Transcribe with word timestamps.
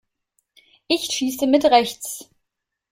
Ich 0.87 1.03
schieße 1.13 1.45
mit 1.45 1.63
rechts. 1.65 2.27